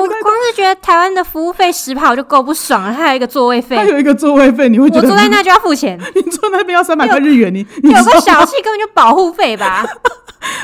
[0.00, 9.84] 我光是觉得台湾的服务费十跑就够不爽了，还有一个座位费他，有一个座位费，你会觉得我坐在那就要付钱，你坐那边要三百块日元，你你 有个小气根本就保护费吧？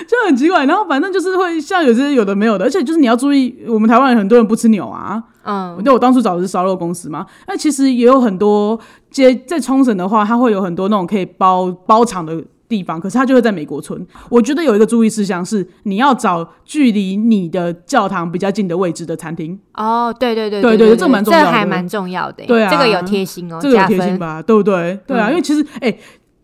[0.07, 0.65] 就很奇怪。
[0.67, 5.23] 然后反正就是会像有些有的没有的，而且就是你要注意，我们台湾人很多人不吃牛啊。
[5.43, 8.79] 嗯，对我当初找的是烧肉公司嘛，那其实也有很多
[9.11, 14.07] 接在冲绳的话，它会有很多那种可以包包场的地方，可是他就会在美国村。
[14.29, 19.59] 我觉得有一个注意事项是，你要找距离你的教堂比较近的位置的餐厅。
[19.75, 22.45] 哦，对对对对对对，这蛮重要的这还蛮重要的。
[22.47, 23.87] 对啊这个有贴心哦，这个有。
[23.87, 24.43] 贴心吧？
[24.43, 24.99] 对不对？
[25.07, 25.95] 对啊，嗯因为其实哎，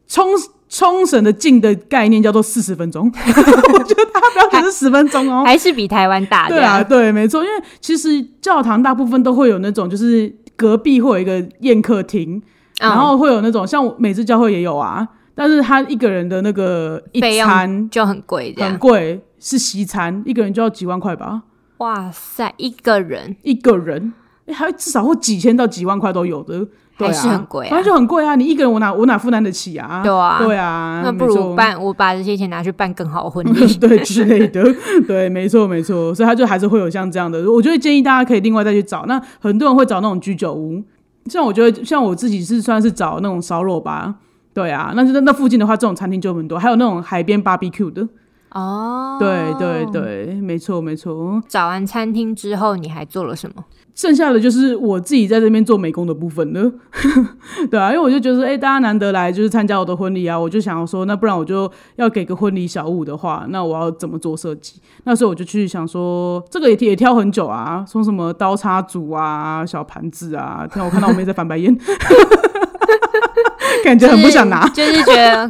[0.06, 0.26] 冲
[0.68, 5.42] 冲绳的近的概念叫做四十分钟， 我觉得大家不要觉得十分钟哦。
[5.44, 6.54] 还是比台湾大的。
[6.54, 12.36] 对啊，，对，没错，因为其实教堂大部分都会有那种，就是隔壁会有一个宴客厅，
[12.80, 15.06] 嗯然后会有那种像每次教会也有啊，
[15.40, 18.78] 但是他一个人的那个一餐就很贵，这很样。
[18.78, 21.44] 贵，是西餐，一个人就要几万块吧，
[21.78, 24.12] 哇塞，一个人一个人，
[24.44, 26.68] 哎，还至少会几千到几万块都有的。
[26.98, 28.34] 还是很贵啊反正就很贵啊！
[28.36, 30.02] 你一个人我哪我哪负担得起啊？
[30.04, 33.74] 对啊对啊，那不如办，我把这些钱拿去办更好的婚礼。
[33.80, 34.62] 对之类的，
[35.08, 37.50] 对，没错没错，所以他就还是会有像这样的。
[37.50, 39.06] 我就会建议大家可以另外再去找。
[39.06, 40.84] 那很多人会找那种居酒屋，
[41.24, 44.16] 像我觉得像我自己是算是找那种烧肉吧。
[44.52, 48.08] 对啊，那就那附近的话，这种餐厅就很多，还有那种海边 barbecue 的。
[48.52, 51.40] 哦，对对对，没错没错。
[51.48, 53.64] 找完餐厅之后，你还做了什么？
[53.94, 56.72] 剩下的就是我自己在这边做美工的部分了，
[57.70, 64.80] 对啊，因为我就觉得说，哎、大家难得来就是参加我的婚礼啊，我就想要说，那不然我就要给个婚礼小物的话，那我要怎么做设计？
[65.04, 71.76] 那时候我就去想说，这个也也挑很久啊，说什么刀叉组啊、小盘子啊，看我看到我妹在翻白眼，
[73.84, 74.68] 感觉很不想拿。
[74.68, 75.48] 就是，就是觉得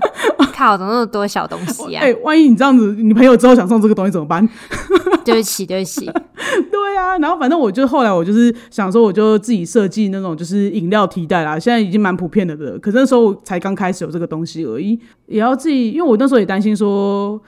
[0.54, 2.14] 靠，怎么那么多小东西啊 哎、？
[2.22, 4.46] 万一你这样子，你朋友之后想送这个东西怎么办？
[5.24, 6.04] 对不起，对不起。
[6.70, 12.78] 对啊，然后反正我就后来我就是想说，我就自己设计那种就是饮料替代啦，现在已经蛮普遍的了。
[12.78, 17.40] 可是那时候才刚开始有这个东西而已，也要自己，因为我那时候也担心说，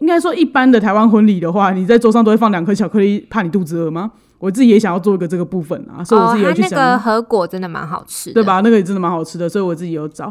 [0.00, 4.10] 应该说一般的台湾婚礼的话，你在桌上都会放两颗巧克力，怕你肚子饿吗？
[4.38, 8.42] 我自己也想要做一个这个部分啊，所以我哦，自己有去想，它那个核果真的蛮好吃的，对？
[8.42, 8.60] 吧？
[8.60, 10.24] 那个也真的蛮好吃的，所以我自己有找。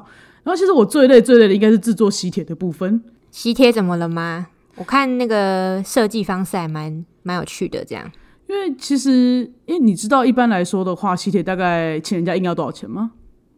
[0.43, 4.47] 然后其实我最累最累的应该是制作喜帖的部分，喜帖怎么了吗？
[4.75, 8.11] 我看那个设计方式还蛮蛮有趣的，这样。
[8.49, 13.11] 因为其实，因为你知道一般来说的话，喜帖大概请人家印要多少钱吗？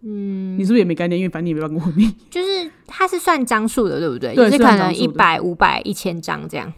[0.04, 1.20] 嗯，你是不是也没概念？
[1.20, 2.14] 因为反正你也没办过婚礼。
[2.30, 4.36] 就是它是算张数的，对不对？
[4.36, 6.72] 对就是可能一百、五百、一千张这样。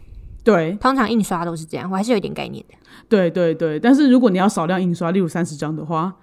[0.48, 2.76] 对通常印刷都是这样，我还是有点概念的。
[3.10, 6.14] 对对对，但是如果你要少量印刷，例如三十张的话，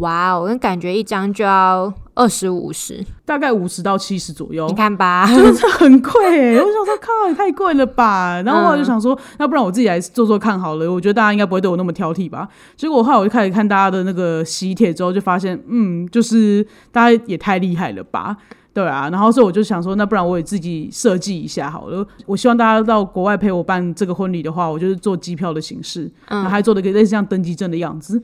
[0.00, 5.24] 哇哦，我感觉一张就要二十五十，大概五十到七十左右你，看吧。
[5.28, 6.60] 真的很贵哎！
[6.60, 8.42] 我想说，靠，也太贵了吧？
[8.42, 10.92] 然后后来就想说，那不然我自己来做做看好了。
[10.92, 12.48] 我觉得大家应该不会对我那么挑剔吧？
[12.76, 18.36] 结果后来我就开始看大家的那个喜帖之后，就发现，嗯，就是大家也太厉害了吧？
[18.78, 22.06] 对啊，然后所以我就想说，那不然我也自己设计一下好了。
[22.26, 28.22] 我希望大家到国外陪我办这个婚礼的话，我就是做机票的形式，然后还做了一个类似像登机证的样子。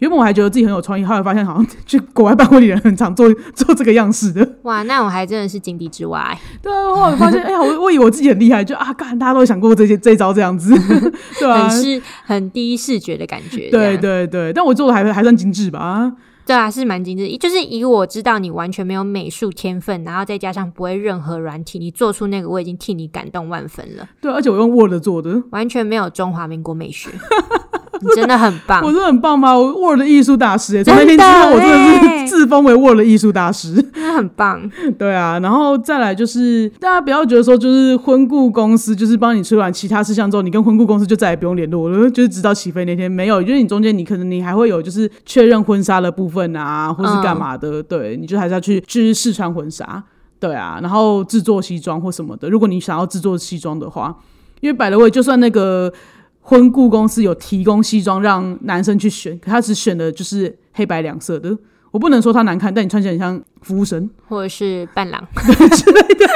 [0.00, 4.56] 原本我还觉得自己很有创意，后来发现好像去国外办婚礼的人很常做 做这个样式的。
[4.62, 6.36] 哇，那我还真的是井底之蛙。
[6.60, 10.74] 对啊，后来发现，哎呀，我我以为我自己很厉害，就啊，干，大家都想过这些 这一招这样子，
[11.38, 13.70] 对啊很，视很第一视觉的感觉。
[13.70, 16.12] 对对对，但我做的还还算精致吧。
[16.52, 17.34] 对啊，是蛮精致。
[17.38, 27.08] 就是以我知道你完全没有美术天分，然后再加上不会任何软体，你做出那个我已经替你感动万分了，对，而且我用 Word 做的，完全没有中华民国美学，
[28.02, 28.92] 你真的很棒 我。
[28.92, 29.56] 真的很棒吗？
[29.56, 33.74] 我 Word 的艺术大师哎，从那天之后，我真的欸是自封为 Word 的艺术大师。
[33.74, 50.02] 真的很棒， 对啊，然后再来就是大家不要觉得说，就是婚顾公司就是帮你处理完其他事项之后，你跟婚顾公司就再也不用联络了，就是直到起飞那天没有，就是你中间你可能你还会有就是确认婚纱的部分啊，或是干嘛的，对，你就还是要去去试穿婚纱，
[50.40, 54.14] 对啊，然后制作西装或什么的，如果你想要制作西装的话，
[54.60, 55.92] 因为百乐位就算那个。
[56.42, 61.56] 婚顾公司有提供西装让男生去选，可他只选的就是黑白两色的。
[61.92, 64.08] 我不能说它难看，但你穿起来很像服务生。
[64.26, 66.26] 或者是伴郎之类的，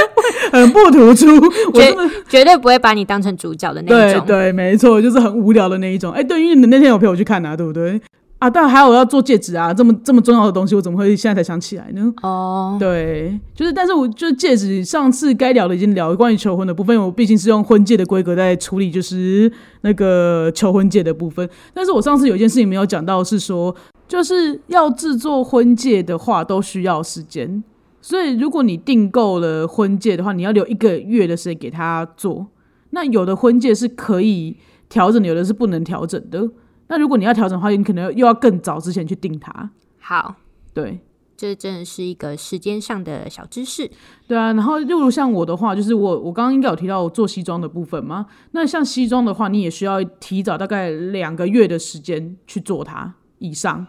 [0.52, 1.26] 很不突出，
[1.72, 4.26] 我真的绝对不会把你当成主角的那一种。
[4.26, 6.12] 对对，没错，就是很无聊的那一种。
[6.12, 7.98] 哎、对，因为你那天有陪我去看啊，对不对？
[8.38, 12.12] 啊，当然还有我要做戒指啊，这么这么重要的东西，我怎么会现在才想起来呢？
[12.22, 21.48] 哦，对，就是，但是我就是戒指，上次该聊的已经聊了关于求婚的部分，我毕竟是用婚戒的规格在处理，就是那个求婚戒的部分。
[21.72, 23.74] 但是我上次有一件事情没有讲到，是说
[24.06, 27.64] 就是要制作婚戒的话，都需要时间。
[28.02, 32.46] 所以如果你订购了婚戒的话，你要留一个月的时间给他做。
[32.90, 34.58] 那有的婚戒是可以
[34.90, 36.48] 调整的，有的是不能调整的。
[36.88, 39.70] 那如果你要调整的话，你可能又要更早之前去定它。
[39.98, 40.36] 好，
[40.72, 41.00] 对，
[41.36, 43.90] 这真的是一个时间上的小知识。
[44.28, 48.26] 对啊，然后例如像我的话，就是我我刚刚应该有提到我做西装的部分嘛。
[48.52, 53.86] 那像西装的话，你也需要提早大概两个月的时间去做它以上。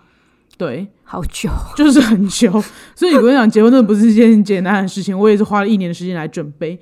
[0.57, 1.51] 对，好久。
[1.75, 2.51] 就是很久。
[2.95, 6.79] 所以我跟你讲，结婚真的不是一件简单的事情，我也是花了一年的时间来准备。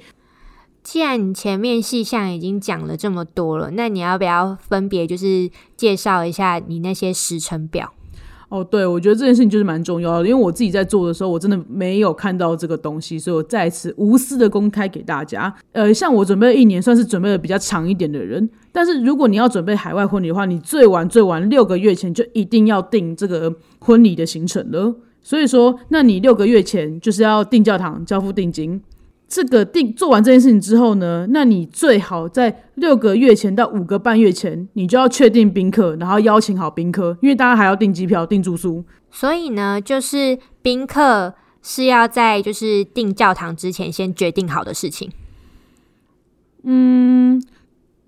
[0.85, 7.91] 既然你前面细项已经讲了这么多了，那你要不要分别就是介绍一下你那些时程表？
[8.49, 15.51] 哦，对，我觉得这件事情就是蛮重要的，因为我自己在做的时候，我真的没有看到这个东西，所以我再次无私的公开给大家。
[15.71, 24.95] 呃，像我准备了一年，算是准备的比较长一点的人，但是如果你要准备海外婚礼的话，你最晚最晚六个月前就一定要定这个婚礼的行程了。
[25.23, 28.79] 所以说，那你六个月前就是要订教堂、交付定金。
[29.27, 38.83] 这个定做完这件事情之后呢，那你最好在六个月前到五个半月前，你就要确定宾客，然后邀请好宾客，因为大家还要订机票、订住宿。
[39.09, 41.33] 所以呢，就是宾客
[41.63, 45.09] 是要在就是订教堂之前先决定好的事情。
[46.63, 47.41] 嗯，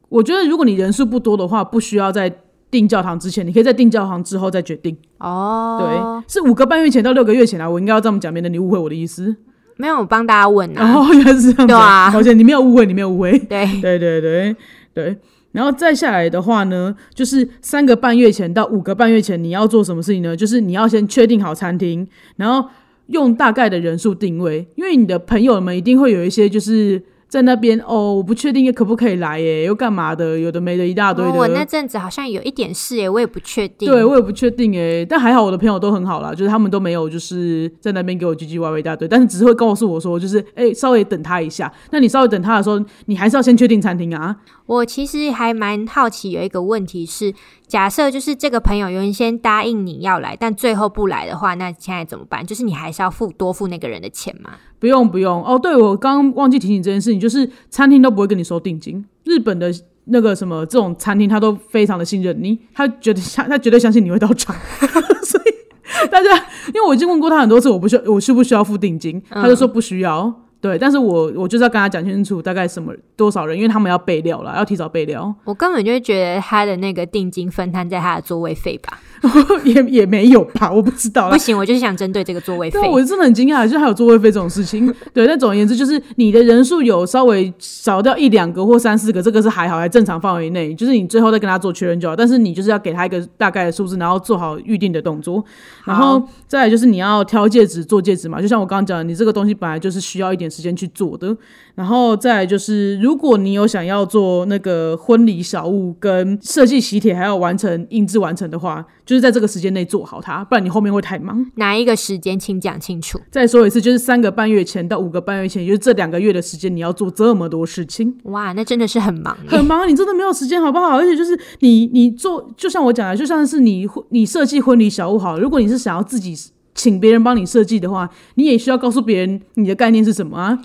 [0.10, 4.96] 我觉得如果你人数不多的话，不需要在订教堂之前，你可以在订教堂之后再决定。
[5.20, 9.36] 哦，对，是五个半月前到六个月前啊，我应该要这么讲，免得你误会我的意思。
[9.78, 10.94] 没有，我帮大家问啊。
[10.94, 11.68] 哦，原来是这样子。
[11.68, 13.38] 对啊抱歉，你没有误会，你没有误会。
[13.48, 14.56] 对，对对对
[14.94, 15.18] 对，
[15.52, 20.36] 然后再下来的话呢，就是三个半月前到五个半月前，你要做什么事情呢？
[20.36, 22.70] 就是你要先确定好餐厅，然后
[23.08, 31.32] 用大概的人数定位，因为你的朋友们一定会有一些就是在那边哦，我不确定可不可以来耶，又干嘛的，有的没的一大堆的。
[31.32, 33.90] 哦我那阵子好像有一点事耶，我也不确定。
[33.92, 41.72] 对，我也不确定耶，但还好我的朋友都很好啦，就是他们都没有就是在那边给我唧唧歪歪一大堆，但是只是会告诉我说，就是哎、稍微等他一下。
[41.92, 44.38] 那你稍微等他的时候，你还是要先确定餐厅啊。
[44.66, 47.34] 我其实还蛮好奇，有一个问题是，
[47.68, 52.46] 假设就是这个朋友原先答应你要来，但最后不来的话，那现在怎么办？
[52.46, 54.52] 就是你还是要付多付那个人的钱吗？
[54.80, 59.06] 不用不用哦，对我刚忘记提醒这件事情，就是餐厅都不会跟你收定金。
[59.26, 59.70] 日本的
[60.06, 64.56] 那个什么这种餐厅，他都非常的信任你，他觉得相他绝对相信你会到场，
[65.24, 66.34] 所以大家
[66.68, 70.34] 因为我已经问过他很多次，我不需要我需不需要付定金，他就说不需要。
[70.60, 79.00] 对，但是我我就是要跟他讲清楚大概什么多少人，因为他们要备料了，要提早备料， 我根本就会觉得他的那个定金分摊在他的座位费吧。
[79.66, 81.38] 也也没有吧，我不知道不。
[81.38, 82.80] 行，我就是想针对这个座位费。
[82.88, 84.94] 我真的很惊讶，就还有座位费这种事情。
[85.12, 90.72] 对，但总而言之，就是你的人数有稍微少掉一两个或三四个，这个是还好，还正常范围内。
[90.76, 95.44] 就是你最后再跟他做确认就好，但是你就是要给他一个大概的数字，然后做好预定的动作。
[95.84, 101.36] 然后再来就是你要挑戒指、做戒指嘛，就像我刚刚讲的，你这个东西本来就是需要一点时间去做的。
[101.76, 111.46] 然后再来就是，如果你有想要做那个婚礼小物跟设计喜帖，还要完成印制完成的话，就是在这个时间内做好它，不然你后面会太忙。
[111.56, 113.20] 哪一个时间，请讲清楚。
[113.30, 119.38] 再说一次，就是三个半月前到五个半月前，也就是这两个月的时间，你要做这么多事情，哇，那真的是很忙。
[119.48, 120.98] 很忙，你真的没有时间，好不好？
[120.98, 126.36] 而且就是你，你做，就像我讲的，就像是你你设计婚礼小物好了，如果你是想要自己
[126.78, 130.58] 请别人帮你设计的话，你也需要告诉别人你的概念是什么啊。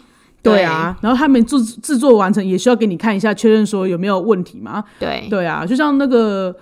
[0.43, 4.83] 对啊，然后他们制制作完成也需要给你看一下，确认说有没有问题嘛？
[4.99, 6.53] 对，对啊，就像那个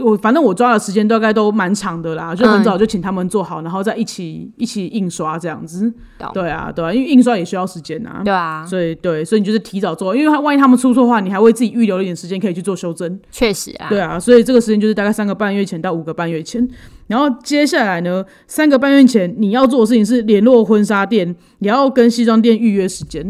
[0.00, 5.90] 我反正我抓的时间大概都蛮长的啦，就很早就请他们做好，然后再一起一起印刷这样子。
[6.34, 8.20] 对啊，对啊，因为印刷也需要时间啊。
[8.22, 13.18] 对啊，所以对，所以你就是提早做，因为他万一他们出错的话，你还为自己预留一点时间可以去做修正。
[13.30, 13.88] 确实啊。
[13.88, 16.68] 对啊，所以这个时间就是大概三个半月前到五个半月前。
[17.06, 23.24] 然后接下来呢，三个半月前你要做的事情是联络婚纱店，也要跟西装店预约时间，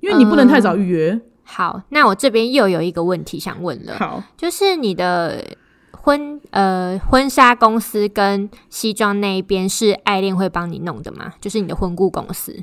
[0.00, 1.20] 因为你不能太早预约。
[1.42, 5.44] 好，那我这边又有一个问题想问了，好，就是你的
[5.90, 11.32] 婚呃婚纱公司跟西装那一边是爱恋会帮你弄的吗？
[11.40, 12.62] 就是你的婚顾公司。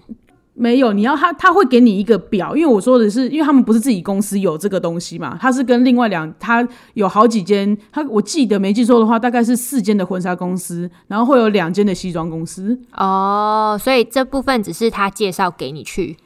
[0.54, 16.18] 没有，你要他他会给你一个表，因为我说的是，因为他们不是自己公司有这个东西嘛，他是跟另外两，他有好几间，他我记得没记错的话，大概是四间的婚纱公司，然后会有两间的西装公司，哦，所以这部分只是他介绍给你去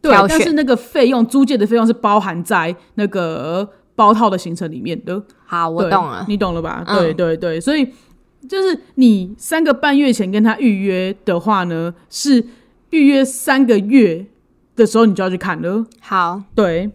[0.00, 6.24] 对，挑选但是那个费用租借的费用是包含在那个包套的行程里面的，好，我懂了。
[6.26, 6.82] 你懂了吧？
[6.86, 7.86] 嗯对对对，所以
[8.48, 12.44] 就是你三个半月前跟他预约的话呢，是
[12.92, 14.24] 预约三个月
[14.74, 15.84] 的时候你就要去看了。
[16.00, 16.90] 好，对，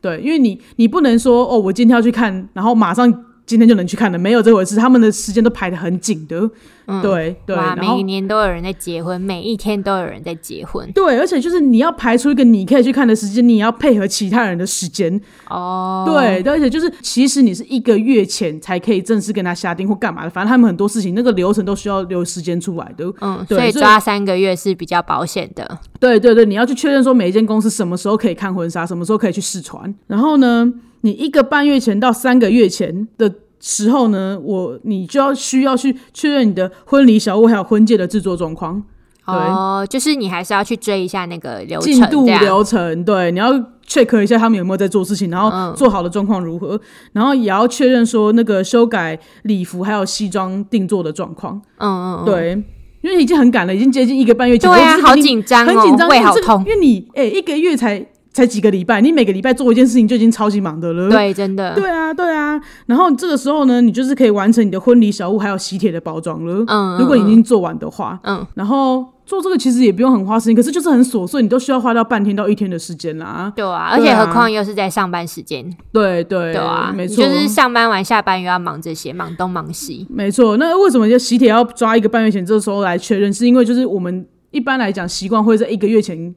[0.00, 6.50] 对，因为你你不能说哦，我今天要去看，然后马上今天就能去看的，没有这回事，他们的时间都排得很紧的。
[6.86, 10.86] 嗯对对，每年都有人在结婚，每一天都有人在结婚。
[10.92, 15.18] 对，而且就是你要排出一个你可以去看的时间，你也要配合其他人的时间。
[15.48, 23.10] 哦，对，而且就是其实你是一个月前才可以正式跟他下定或干嘛的，反正他们很多事情那个流程都需要留时间出来的。
[23.22, 25.78] 嗯，所以所以抓三个月是比较保险的。
[25.98, 29.94] 对对对，你要去确认说每一间公司什么时候可以看婚纱，什么时候可以去试穿。
[30.06, 30.70] 然后呢，
[31.04, 38.82] 你一个半月前到三个月前的时候呢，我你就要需要去确认你的婚礼小物还有婚戒的制作状况。
[39.26, 39.34] 对。
[39.34, 43.52] 哦，就是你还是要去追一下那个流程，进度流程，对，你要
[43.86, 45.74] check 一下他们有没有在做事情，然后嗯。
[45.76, 46.80] 做好的状况如何，
[47.12, 52.64] 然后也要确认说那个修改礼服还有西装定做的状况，嗯嗯嗯，对，
[53.02, 56.64] 因为已经很赶了，已经接近一个半月前，对啊好紧张哦很紧张，胃好痛。
[56.66, 62.60] 因为你哎、一个月才才几个礼拜，你每个礼拜做一件事情就已经超级忙的了，对，真的，对啊，对啊。
[62.86, 66.64] 然后这个时候呢，你就是可以完成你的婚礼小物还有喜帖的包装了。
[66.66, 73.52] 嗯如果你已经做完的话，嗯，然后做这个其实也不用很花时间，可是就是很琐碎，你都需要花到半天到一天的时间啦。
[73.54, 80.56] 对啊，而且何况又是在上班时间，对对对啊，没错，就是上班完下班又要忙这些，忙东忙西，没错。
[80.56, 83.32] 那为什么就喜帖要抓一个半月前这时候来确认？
[83.32, 86.34] 是因为就是我们一般来讲习惯会在一个月前。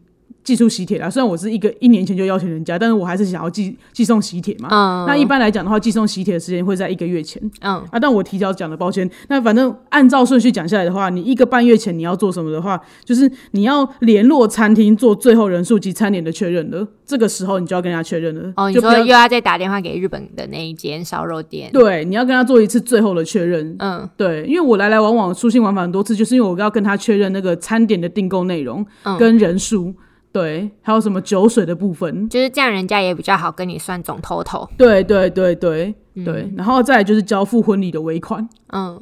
[0.48, 4.70] 寄出喜帖啦，虽然我是一个一年前就邀请人家，但是我还是想要寄寄送喜帖嘛。
[4.72, 7.42] 嗯那一般来讲的话，寄送喜帖的时间会在一个月前。
[7.60, 9.10] 嗯，啊，但我提早讲的，抱歉。
[9.28, 16.88] 那反正按照顺序讲下来的话，你一个半月前你要做什么的话，就是你要联络餐厅做最后人数及餐点的确认了。
[17.06, 18.54] 这个时候你就要跟人家确认了。
[18.56, 23.76] 哦，你说又要再打电话给日本的那一间烧肉店，对，你要跟他做一次最后的确认。
[23.80, 29.94] 嗯对，因为我来来往往书信往返很多次，就是因为我要跟他确认那个餐点的订购内容嗯跟人数，
[30.38, 32.30] 对，还有什么酒水的部分。
[32.30, 38.48] 就是这样，人家也比较好跟你算总 total，对对对对对，然后再来就是交付婚礼的尾款。
[38.72, 39.00] 嗯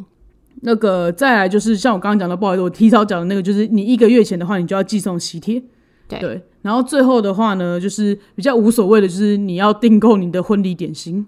[0.61, 5.61] 那个再来就是像我刚刚讲的，不好意思，我提早讲的那个，就是你一个月前的话，你就要寄送喜帖。
[6.07, 11.25] 对然后最后的话呢，就是比较无所谓的，就是你要订购你的婚礼点心。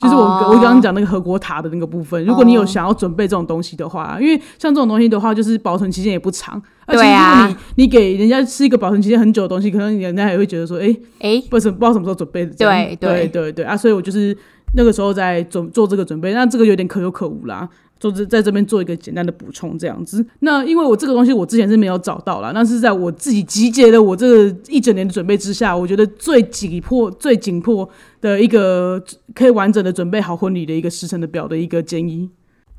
[0.00, 12.52] 就是我、哦我刚刚讲那个和国塔的那个部分，如果你有想要准备这种东西的话，因为像这种东西的话，就是保存期间也不长，而且如果你你给人家吃一个保存期间很久的东西，可能人家也会觉得说，哎、诶，不是不知道什么时候准备的。
[12.54, 14.36] 对对对对对啊，所以我就是
[14.74, 17.68] 那个时候在准做这个准备，那这个有点可有可无啦。
[18.00, 20.26] 就是在这边做一个简单的补充，这样子。
[20.38, 27.88] 那因为我这个东西我之前是没有找到啦，那是在我自己集结了我这个一整年的准备之下，我觉得最紧迫、最紧迫
[28.22, 29.00] 的一个
[29.34, 32.30] 可以完整的准备好婚礼的一个时辰的表的一个建议。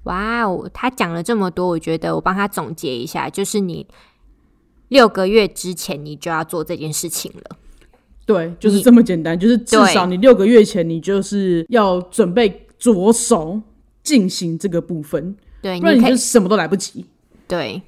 [0.05, 3.85] 哇哦，他讲了这么多，我觉得我帮他总结一下，就是你
[4.87, 7.57] 六个月之前你就要做这件事情了。
[8.25, 13.61] 对，就是这么简单，就是至少你六个月前你就是要准备着手
[14.03, 17.05] 进行这个部分，对，不然你就什么都来不及。
[17.47, 17.81] 对，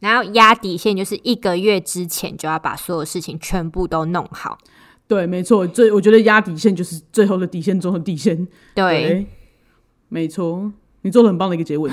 [0.00, 4.58] 然后压底线就是一个月之前就要把所有事情全部都弄好。
[5.08, 8.46] 对，没错，最我觉得压底线就是最后的底线中的底线。
[8.74, 9.26] 对，
[10.08, 10.72] 没错，
[11.02, 11.90] 你做了很棒的一个结尾。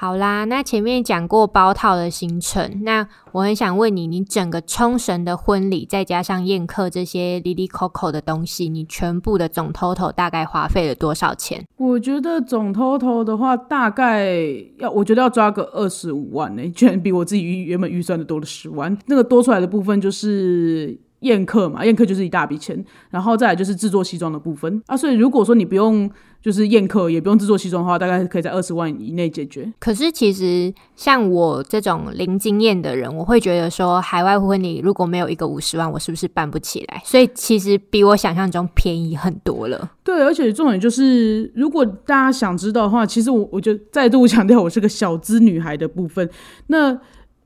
[0.00, 11.62] 好啦，那前面讲过包套的行程，那我很想问你，你整个冲绳的婚礼，再加上宴客这些里里扣扣的东西，你全部的总 total 大概花费了多少钱？
[11.76, 14.34] 我觉得总 total 的话，大概
[14.78, 18.96] 要，我觉得要抓个二十五万呢、居然比我自己原本预算的多了十万。
[19.04, 24.96] 那个多出来的部分就是宴客嘛，宴客就是一大笔钱，然后再来就是制作西装的部分啊。
[24.96, 26.10] 所以如果说你不用
[26.42, 29.70] 就是宴客，也不用制作西装的话，大概可以在二十万以内解决。
[29.78, 37.02] 可是其实像我这种零经验的人，我会觉得说，海外婚礼如果没有一个五十万，我是不是办不起来？
[37.04, 39.90] 所以其实比我想象中便宜很多了。
[40.02, 46.28] 对，而且重点就是，如果大家想知道的话，其实我我就再度强调，我是个小资女孩的部分。
[46.68, 46.98] 那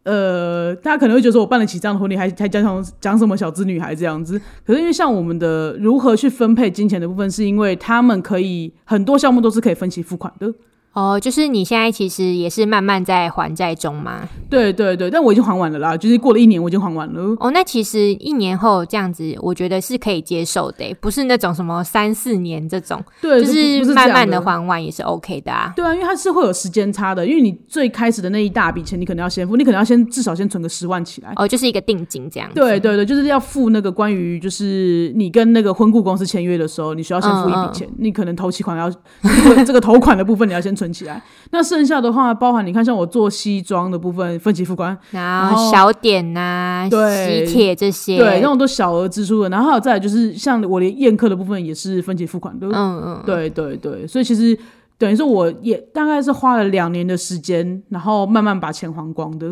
[0.04, 4.40] 呃，大家可能会觉得说我办得起这样的婚礼，还还讲讲讲什么小资女孩这样子。
[4.64, 10.52] 可是因为像我们的如何去分配金钱的部分，是因为他们可以很多项目都是可以分期付款的。
[10.94, 14.28] 哦，就是你现在其实也是慢慢在还债中吗？
[14.48, 17.36] 对对对，但我已经还完了啦，就是过了一年我已经还完了。
[17.40, 25.72] 哦，那其实一年后这样子，我觉得是可以接受的欸，不是那种什么三四年这种，对，就是慢慢的的还完也是 OK 的啊。
[25.74, 31.32] 对啊，因为它是会有时间差的，因为你最开始的那一大笔钱，你可能要先付，你可能要先至少先存个十万起来。
[31.36, 32.54] 哦，就是一个定金这样子。
[32.54, 41.22] 对对对，就是要付那个关于就是你跟那个婚顾公司签约的时候，你需要先付一嗯笔钱，你可能头期款要这个 这个头款的部分你要先存起来。
[41.50, 49.48] 那剩下的话，包含你看像我做西装的部分分期付款，然后小点呐、对喜帖这些，对，那种都小额支出的。
[49.48, 52.66] 然后还有再来就是像我连宴客的部分也是分期付款的。
[52.68, 54.58] 嗯嗯，对对对，所以其实
[54.98, 59.46] 等于说我也大概是花了两年的时间，然后慢慢把钱还光的。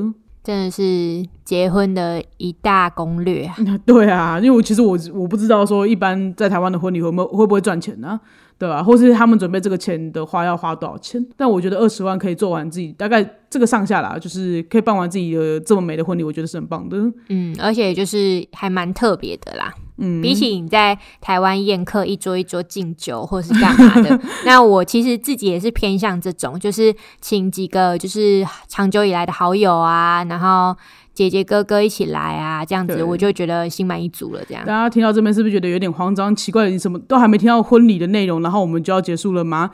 [0.45, 3.55] 真的是结婚的一大攻略啊。
[3.87, 8.18] 对啊，因为我其实我我不知道说一般在台湾的婚礼会不会会不会赚钱呢、
[8.62, 11.20] 对吧、或是他们准备这个钱的话要花多少钱？
[11.36, 16.96] 但我觉得二十万可以做完自己大概这个上下啦，就是可以办完自己的这么美的婚礼，我觉得是很棒的。
[17.28, 19.74] 嗯，而且就是还蛮特别的啦。
[20.05, 30.76] 嗯，比起你在台湾宴客一桌一桌敬酒或是干嘛的， 那我其实自己也是偏向这种，就是请几个就是长久以来的好友啊，然后
[31.14, 34.42] 姐姐哥哥一起来啊，这样子我就觉得心满意足了。
[34.48, 36.34] 这样大家听到这边是不是觉得有点慌张？
[36.34, 39.70] 奇怪，你什么都还没听到婚礼的内容，然后我们就要结束了吗？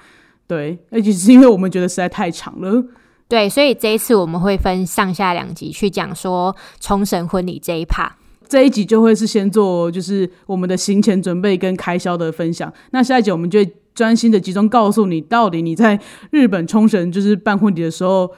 [0.46, 2.84] 对，而且是因为我们觉得实在太长了。
[3.28, 8.10] 对，所以这一次我们会分上下两集去讲说冲绳婚礼这一 part。
[8.48, 12.72] 这一集就会是先做就是我们的行前准备跟开销的分享。
[12.90, 18.30] 那下一集我们就会专心的集中告诉你，到底你在日本冲绳就是办婚礼的时候，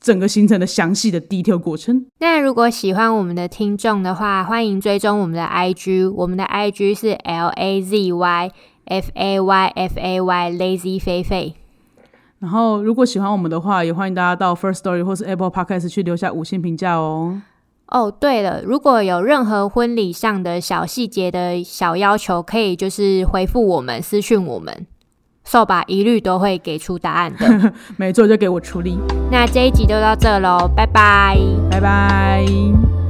[0.00, 2.04] 整个行程的详细的 detail 过程。
[2.18, 8.50] 那如果喜欢我们的听众的话，欢迎追踪我们的 IG，我们的 IG 是 L A Z Y
[8.86, 11.54] F A Y F A Y Lazy 菲菲。
[12.40, 17.40] 然后，如果喜欢我们的话，也欢迎大家到 First Story 或是 Apple Podcast 去留下五星评价哦。
[17.88, 24.86] 哦，对了，如果有任何婚礼上的小细节的小要求，可以就是回复我们私讯我们，
[25.44, 27.72] 扫把一律都会给出答案的。
[27.96, 28.98] 没错，就给我处理。
[29.30, 31.38] 那这一集就到这喽，拜拜，
[31.70, 33.03] 拜拜。